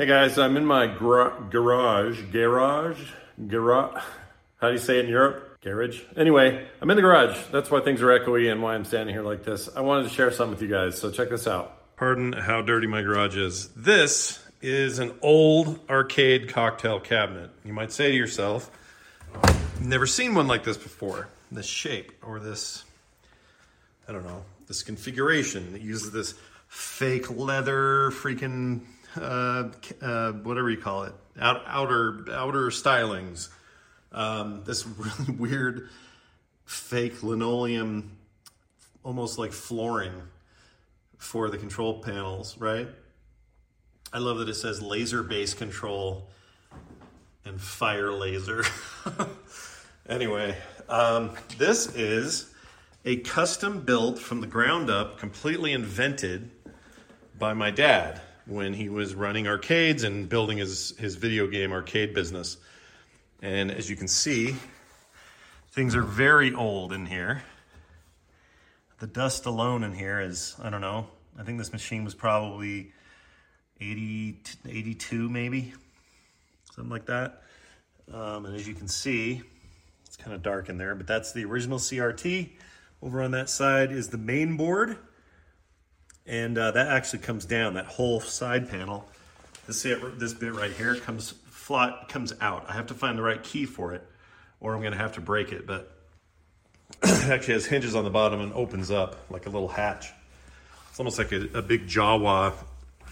Hey 0.00 0.06
guys, 0.06 0.38
I'm 0.38 0.56
in 0.56 0.64
my 0.64 0.86
garage. 0.86 1.38
Garage? 1.50 2.98
Garage? 3.46 4.02
How 4.56 4.68
do 4.68 4.72
you 4.72 4.78
say 4.78 4.98
it 4.98 5.04
in 5.04 5.10
Europe? 5.10 5.60
Garage? 5.60 6.00
Anyway, 6.16 6.66
I'm 6.80 6.88
in 6.88 6.96
the 6.96 7.02
garage. 7.02 7.36
That's 7.52 7.70
why 7.70 7.82
things 7.82 8.00
are 8.00 8.06
echoey 8.06 8.50
and 8.50 8.62
why 8.62 8.76
I'm 8.76 8.86
standing 8.86 9.14
here 9.14 9.22
like 9.22 9.44
this. 9.44 9.68
I 9.76 9.82
wanted 9.82 10.04
to 10.04 10.08
share 10.08 10.30
something 10.30 10.52
with 10.52 10.62
you 10.62 10.74
guys, 10.74 10.98
so 10.98 11.10
check 11.10 11.28
this 11.28 11.46
out. 11.46 11.96
Pardon 11.98 12.32
how 12.32 12.62
dirty 12.62 12.86
my 12.86 13.02
garage 13.02 13.36
is. 13.36 13.68
This 13.76 14.42
is 14.62 15.00
an 15.00 15.12
old 15.20 15.78
arcade 15.90 16.48
cocktail 16.48 16.98
cabinet. 16.98 17.50
You 17.62 17.74
might 17.74 17.92
say 17.92 18.10
to 18.10 18.16
yourself, 18.16 18.70
never 19.82 20.06
seen 20.06 20.34
one 20.34 20.46
like 20.46 20.64
this 20.64 20.78
before. 20.78 21.28
This 21.52 21.66
shape 21.66 22.12
or 22.22 22.40
this, 22.40 22.84
I 24.08 24.12
don't 24.12 24.24
know, 24.24 24.44
this 24.66 24.82
configuration 24.82 25.74
that 25.74 25.82
uses 25.82 26.10
this 26.10 26.36
fake 26.68 27.30
leather 27.30 28.10
freaking 28.12 28.80
uh, 29.16 29.68
uh, 30.00 30.32
whatever 30.32 30.70
you 30.70 30.76
call 30.76 31.04
it, 31.04 31.12
out, 31.40 31.62
outer 31.66 32.24
outer 32.32 32.68
stylings. 32.68 33.48
Um, 34.12 34.62
this 34.64 34.86
really 34.98 35.32
weird 35.38 35.88
fake 36.64 37.22
linoleum, 37.22 38.16
almost 39.02 39.38
like 39.38 39.52
flooring 39.52 40.12
for 41.18 41.50
the 41.50 41.58
control 41.58 42.00
panels, 42.00 42.56
right? 42.58 42.88
I 44.12 44.18
love 44.18 44.38
that 44.38 44.48
it 44.48 44.54
says 44.54 44.82
laser 44.82 45.22
base 45.22 45.54
control 45.54 46.28
and 47.44 47.60
fire 47.60 48.12
laser. 48.12 48.64
anyway, 50.08 50.56
um, 50.88 51.32
this 51.58 51.94
is 51.94 52.52
a 53.04 53.16
custom 53.18 53.80
built 53.80 54.18
from 54.18 54.40
the 54.40 54.46
ground 54.46 54.90
up, 54.90 55.18
completely 55.18 55.72
invented 55.72 56.50
by 57.38 57.54
my 57.54 57.70
dad 57.70 58.20
when 58.50 58.74
he 58.74 58.88
was 58.88 59.14
running 59.14 59.46
arcades 59.46 60.02
and 60.02 60.28
building 60.28 60.58
his, 60.58 60.92
his 60.98 61.14
video 61.14 61.46
game 61.46 61.70
arcade 61.72 62.12
business. 62.12 62.56
And 63.40 63.70
as 63.70 63.88
you 63.88 63.94
can 63.94 64.08
see, 64.08 64.56
things 65.70 65.94
are 65.94 66.02
very 66.02 66.52
old 66.52 66.92
in 66.92 67.06
here. 67.06 67.42
The 68.98 69.06
dust 69.06 69.46
alone 69.46 69.84
in 69.84 69.94
here 69.94 70.20
is, 70.20 70.56
I 70.60 70.68
don't 70.68 70.80
know, 70.80 71.06
I 71.38 71.44
think 71.44 71.58
this 71.58 71.72
machine 71.72 72.04
was 72.04 72.14
probably 72.14 72.92
80, 73.80 74.40
82 74.68 75.28
maybe, 75.28 75.72
something 76.74 76.90
like 76.90 77.06
that. 77.06 77.42
Um, 78.12 78.46
and 78.46 78.56
as 78.56 78.66
you 78.66 78.74
can 78.74 78.88
see, 78.88 79.42
it's 80.04 80.16
kind 80.16 80.34
of 80.34 80.42
dark 80.42 80.68
in 80.68 80.76
there, 80.76 80.96
but 80.96 81.06
that's 81.06 81.32
the 81.32 81.44
original 81.44 81.78
CRT. 81.78 82.50
Over 83.00 83.22
on 83.22 83.30
that 83.30 83.48
side 83.48 83.92
is 83.92 84.08
the 84.08 84.18
main 84.18 84.56
board 84.56 84.98
and 86.26 86.56
uh, 86.56 86.70
that 86.72 86.88
actually 86.88 87.20
comes 87.20 87.44
down. 87.44 87.74
That 87.74 87.86
whole 87.86 88.20
side 88.20 88.70
panel, 88.70 89.08
this 89.66 89.82
this 89.82 90.34
bit 90.34 90.54
right 90.54 90.72
here 90.72 90.96
comes 90.96 91.34
flat 91.46 92.08
comes 92.08 92.32
out. 92.40 92.66
I 92.68 92.72
have 92.72 92.86
to 92.88 92.94
find 92.94 93.16
the 93.16 93.22
right 93.22 93.42
key 93.42 93.66
for 93.66 93.94
it, 93.94 94.06
or 94.60 94.74
I'm 94.74 94.80
going 94.80 94.92
to 94.92 94.98
have 94.98 95.12
to 95.12 95.20
break 95.20 95.52
it. 95.52 95.66
But 95.66 95.96
it 97.02 97.28
actually 97.30 97.54
has 97.54 97.66
hinges 97.66 97.94
on 97.94 98.04
the 98.04 98.10
bottom 98.10 98.40
and 98.40 98.52
opens 98.52 98.90
up 98.90 99.16
like 99.30 99.46
a 99.46 99.50
little 99.50 99.68
hatch. 99.68 100.10
It's 100.88 100.98
almost 100.98 101.18
like 101.18 101.32
a, 101.32 101.46
a 101.54 101.62
big 101.62 101.86
Jawa 101.86 102.54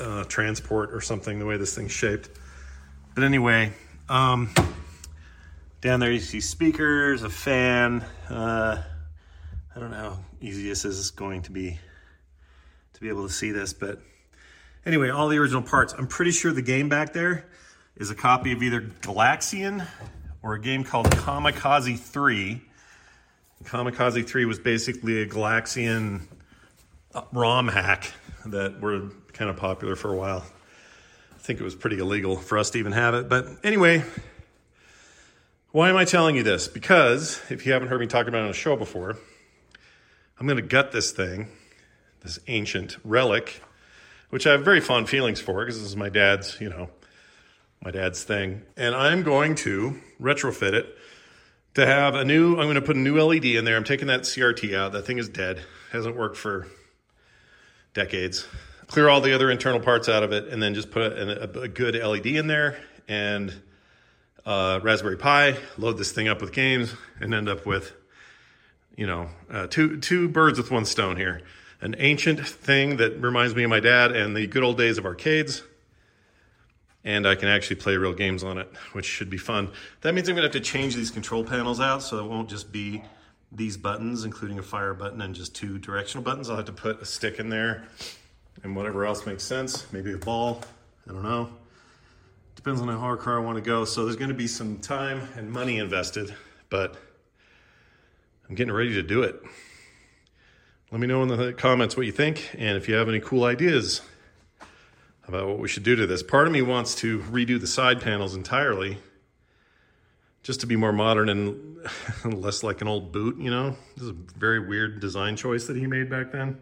uh, 0.00 0.24
transport 0.24 0.92
or 0.92 1.00
something. 1.00 1.38
The 1.38 1.46
way 1.46 1.56
this 1.56 1.74
thing's 1.74 1.92
shaped. 1.92 2.28
But 3.14 3.24
anyway, 3.24 3.72
um, 4.08 4.50
down 5.80 6.00
there 6.00 6.10
you 6.10 6.20
see 6.20 6.40
speakers, 6.40 7.22
a 7.22 7.30
fan. 7.30 8.04
Uh, 8.28 8.82
I 9.74 9.80
don't 9.80 9.90
know 9.90 9.96
how 9.96 10.18
easy 10.40 10.68
this 10.68 10.84
is 10.84 11.10
going 11.12 11.42
to 11.42 11.52
be 11.52 11.78
to 12.98 13.04
be 13.04 13.08
able 13.08 13.28
to 13.28 13.32
see 13.32 13.52
this. 13.52 13.72
But 13.72 14.00
anyway, 14.84 15.08
all 15.08 15.28
the 15.28 15.38
original 15.38 15.62
parts. 15.62 15.94
I'm 15.96 16.08
pretty 16.08 16.32
sure 16.32 16.52
the 16.52 16.62
game 16.62 16.88
back 16.88 17.12
there 17.12 17.46
is 17.96 18.10
a 18.10 18.14
copy 18.14 18.50
of 18.50 18.60
either 18.60 18.80
Galaxian 18.80 19.86
or 20.42 20.54
a 20.54 20.60
game 20.60 20.82
called 20.82 21.06
Kamikaze 21.06 21.96
3. 21.96 22.60
Kamikaze 23.64 24.26
3 24.26 24.44
was 24.46 24.58
basically 24.58 25.22
a 25.22 25.26
Galaxian 25.26 26.22
ROM 27.32 27.68
hack 27.68 28.12
that 28.46 28.80
were 28.80 29.10
kind 29.32 29.48
of 29.48 29.56
popular 29.56 29.94
for 29.94 30.12
a 30.12 30.16
while. 30.16 30.44
I 31.36 31.38
think 31.38 31.60
it 31.60 31.64
was 31.64 31.76
pretty 31.76 32.00
illegal 32.00 32.36
for 32.36 32.58
us 32.58 32.70
to 32.70 32.78
even 32.78 32.92
have 32.92 33.14
it. 33.14 33.28
But 33.28 33.46
anyway, 33.62 34.02
why 35.70 35.88
am 35.88 35.96
I 35.96 36.04
telling 36.04 36.34
you 36.34 36.42
this? 36.42 36.66
Because 36.66 37.40
if 37.48 37.64
you 37.64 37.72
haven't 37.72 37.88
heard 37.88 38.00
me 38.00 38.08
talk 38.08 38.26
about 38.26 38.38
it 38.38 38.44
on 38.44 38.50
a 38.50 38.54
show 38.54 38.74
before, 38.74 39.16
I'm 40.40 40.48
going 40.48 40.56
to 40.56 40.62
gut 40.62 40.90
this 40.90 41.12
thing 41.12 41.48
this 42.22 42.38
ancient 42.46 42.96
relic, 43.04 43.62
which 44.30 44.46
I 44.46 44.52
have 44.52 44.64
very 44.64 44.80
fond 44.80 45.08
feelings 45.08 45.40
for 45.40 45.64
because 45.64 45.78
this 45.80 45.88
is 45.88 45.96
my 45.96 46.08
dad's, 46.08 46.60
you 46.60 46.68
know, 46.68 46.90
my 47.82 47.90
dad's 47.90 48.24
thing. 48.24 48.62
And 48.76 48.94
I'm 48.94 49.22
going 49.22 49.54
to 49.56 50.00
retrofit 50.20 50.72
it 50.72 50.96
to 51.74 51.86
have 51.86 52.14
a 52.14 52.24
new, 52.24 52.52
I'm 52.52 52.64
going 52.64 52.74
to 52.74 52.82
put 52.82 52.96
a 52.96 53.00
new 53.00 53.20
LED 53.20 53.44
in 53.44 53.64
there. 53.64 53.76
I'm 53.76 53.84
taking 53.84 54.08
that 54.08 54.22
CRT 54.22 54.74
out. 54.74 54.92
That 54.92 55.06
thing 55.06 55.18
is 55.18 55.28
dead. 55.28 55.60
Hasn't 55.92 56.16
worked 56.16 56.36
for 56.36 56.66
decades. 57.94 58.46
Clear 58.88 59.08
all 59.08 59.20
the 59.20 59.34
other 59.34 59.50
internal 59.50 59.80
parts 59.80 60.08
out 60.08 60.22
of 60.22 60.32
it 60.32 60.48
and 60.48 60.62
then 60.62 60.74
just 60.74 60.90
put 60.90 61.12
a, 61.12 61.60
a, 61.60 61.68
good 61.68 61.94
LED 61.94 62.26
in 62.26 62.46
there 62.46 62.78
and 63.06 63.52
uh, 64.46 64.80
Raspberry 64.82 65.18
Pi, 65.18 65.56
load 65.76 65.98
this 65.98 66.12
thing 66.12 66.26
up 66.26 66.40
with 66.40 66.52
games 66.52 66.94
and 67.20 67.34
end 67.34 67.50
up 67.50 67.66
with, 67.66 67.92
you 68.96 69.06
know, 69.06 69.28
uh, 69.50 69.66
two, 69.66 70.00
two 70.00 70.28
birds 70.28 70.58
with 70.58 70.70
one 70.70 70.86
stone 70.86 71.16
here 71.16 71.42
an 71.80 71.94
ancient 71.98 72.46
thing 72.46 72.96
that 72.96 73.20
reminds 73.20 73.54
me 73.54 73.62
of 73.64 73.70
my 73.70 73.80
dad 73.80 74.12
and 74.12 74.36
the 74.36 74.46
good 74.46 74.62
old 74.62 74.76
days 74.76 74.98
of 74.98 75.06
arcades. 75.06 75.62
And 77.04 77.26
I 77.26 77.36
can 77.36 77.48
actually 77.48 77.76
play 77.76 77.96
real 77.96 78.12
games 78.12 78.42
on 78.42 78.58
it, 78.58 78.70
which 78.92 79.06
should 79.06 79.30
be 79.30 79.38
fun. 79.38 79.70
That 80.00 80.14
means 80.14 80.28
I'm 80.28 80.34
gonna 80.34 80.46
have 80.46 80.52
to 80.52 80.60
change 80.60 80.96
these 80.96 81.10
control 81.10 81.44
panels 81.44 81.80
out 81.80 82.02
so 82.02 82.18
it 82.18 82.28
won't 82.28 82.50
just 82.50 82.72
be 82.72 83.02
these 83.52 83.76
buttons, 83.76 84.24
including 84.24 84.58
a 84.58 84.62
fire 84.62 84.92
button 84.92 85.22
and 85.22 85.34
just 85.34 85.54
two 85.54 85.78
directional 85.78 86.22
buttons. 86.24 86.50
I'll 86.50 86.56
have 86.56 86.66
to 86.66 86.72
put 86.72 87.00
a 87.00 87.04
stick 87.04 87.38
in 87.38 87.48
there 87.48 87.84
and 88.62 88.74
whatever 88.74 89.06
else 89.06 89.24
makes 89.24 89.44
sense. 89.44 89.90
Maybe 89.92 90.12
a 90.12 90.18
ball, 90.18 90.62
I 91.08 91.12
don't 91.12 91.22
know. 91.22 91.48
Depends 92.56 92.80
on 92.80 92.88
how 92.88 92.98
hard 92.98 93.20
car 93.20 93.40
I 93.40 93.44
wanna 93.44 93.60
go. 93.60 93.84
So 93.84 94.04
there's 94.04 94.16
gonna 94.16 94.34
be 94.34 94.48
some 94.48 94.78
time 94.78 95.28
and 95.36 95.50
money 95.50 95.78
invested, 95.78 96.34
but 96.68 96.96
I'm 98.48 98.56
getting 98.56 98.74
ready 98.74 98.94
to 98.94 99.02
do 99.02 99.22
it. 99.22 99.40
Let 100.90 101.00
me 101.00 101.06
know 101.06 101.22
in 101.22 101.28
the 101.28 101.52
comments 101.52 101.96
what 101.96 102.06
you 102.06 102.12
think 102.12 102.54
and 102.56 102.76
if 102.76 102.88
you 102.88 102.94
have 102.94 103.08
any 103.08 103.20
cool 103.20 103.44
ideas 103.44 104.00
about 105.26 105.46
what 105.46 105.58
we 105.58 105.68
should 105.68 105.82
do 105.82 105.96
to 105.96 106.06
this. 106.06 106.22
Part 106.22 106.46
of 106.46 106.52
me 106.52 106.62
wants 106.62 106.94
to 106.96 107.18
redo 107.20 107.60
the 107.60 107.66
side 107.66 108.00
panels 108.00 108.34
entirely 108.34 108.98
just 110.42 110.60
to 110.60 110.66
be 110.66 110.76
more 110.76 110.92
modern 110.92 111.28
and 111.28 111.84
less 112.24 112.62
like 112.62 112.80
an 112.80 112.88
old 112.88 113.12
boot, 113.12 113.38
you 113.38 113.50
know? 113.50 113.76
This 113.96 114.04
is 114.04 114.10
a 114.10 114.16
very 114.38 114.66
weird 114.66 115.00
design 115.00 115.36
choice 115.36 115.66
that 115.66 115.76
he 115.76 115.86
made 115.86 116.08
back 116.08 116.32
then. 116.32 116.58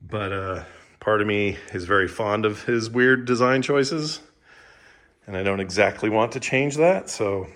But 0.00 0.32
uh, 0.32 0.64
part 0.98 1.20
of 1.20 1.26
me 1.26 1.58
is 1.74 1.84
very 1.84 2.08
fond 2.08 2.46
of 2.46 2.64
his 2.64 2.88
weird 2.88 3.26
design 3.26 3.60
choices 3.62 4.20
and 5.26 5.36
I 5.36 5.42
don't 5.42 5.60
exactly 5.60 6.08
want 6.08 6.32
to 6.32 6.40
change 6.40 6.76
that, 6.76 7.10
so 7.10 7.46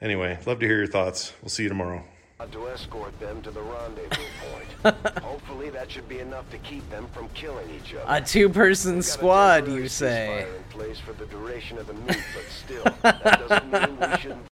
Anyway, 0.00 0.38
love 0.46 0.60
to 0.60 0.66
hear 0.66 0.78
your 0.78 0.86
thoughts. 0.86 1.32
We'll 1.42 1.48
see 1.48 1.64
you 1.64 1.68
tomorrow. 1.68 2.04
To 2.52 2.68
escort 2.68 3.18
them 3.18 3.42
to 3.42 3.50
the 3.50 3.60
rendezvous 3.60 4.24
point. 4.40 4.96
Hopefully, 5.18 5.70
that 5.70 5.90
should 5.90 6.08
be 6.08 6.20
enough 6.20 6.48
to 6.50 6.58
keep 6.58 6.88
them 6.88 7.08
from 7.12 7.28
killing 7.30 7.68
each 7.70 7.94
other. 7.94 8.04
A 8.06 8.20
two-person 8.20 8.92
We've 8.92 9.00
a 9.00 9.02
squad, 9.02 9.68
you 9.68 9.88
say? 9.88 10.46
in 10.56 10.62
place 10.70 10.98
for 11.00 11.12
the 11.14 11.26
duration 11.26 11.78
of 11.78 11.88
the 11.88 11.94
meet, 11.94 12.22
but 12.34 12.44
still, 12.48 12.84
that 13.02 13.48
doesn't 13.48 13.72
mean 13.72 13.98
we 14.00 14.16
shouldn't 14.18 14.46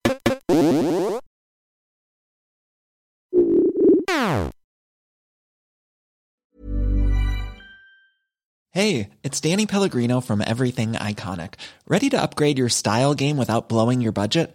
Hey, 8.73 9.09
it's 9.23 9.41
Danny 9.41 9.65
Pellegrino 9.65 10.21
from 10.21 10.43
Everything 10.47 10.93
Iconic. 10.93 11.55
Ready 11.89 12.11
to 12.11 12.21
upgrade 12.21 12.59
your 12.59 12.69
style 12.69 13.15
game 13.15 13.39
without 13.39 13.71
blowing 13.71 14.03
your 14.03 14.13
budget? 14.13 14.55